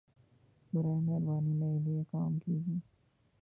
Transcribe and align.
براہَ 0.73 0.99
مہربانی 0.99 1.53
میرے 1.53 1.79
لیے 1.79 1.97
یہ 1.97 2.03
کام 2.11 2.37
کیجیے 2.39 2.77